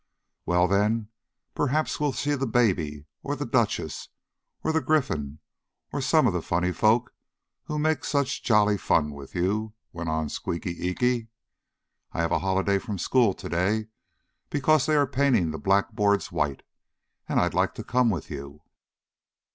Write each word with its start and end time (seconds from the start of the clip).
"Well, 0.47 0.67
then, 0.67 1.09
perhaps 1.53 1.99
we'll 1.99 2.11
see 2.13 2.33
the 2.33 2.47
Baby 2.47 3.05
or 3.21 3.35
the 3.35 3.45
Duchess, 3.45 4.09
or 4.63 4.71
the 4.71 4.81
Gryphon 4.81 5.37
or 5.93 6.01
some 6.01 6.25
of 6.25 6.33
the 6.33 6.41
funny 6.41 6.71
folk 6.71 7.13
who 7.65 7.77
make 7.77 8.03
such 8.03 8.41
jolly 8.41 8.79
fun 8.79 9.11
with 9.13 9.35
you," 9.35 9.75
went 9.93 10.09
on 10.09 10.27
Squeaky 10.29 10.73
Eeky. 10.87 11.27
"I 12.13 12.21
have 12.21 12.31
a 12.31 12.39
holiday 12.39 12.79
from 12.79 12.97
school 12.97 13.35
today, 13.35 13.89
because 14.49 14.87
they 14.87 14.95
are 14.95 15.05
painting 15.05 15.51
the 15.51 15.59
blackboards 15.59 16.31
white, 16.31 16.63
and 17.29 17.39
I'd 17.39 17.53
like 17.53 17.75
to 17.75 17.83
come 17.83 18.09
with 18.09 18.31
you." 18.31 18.63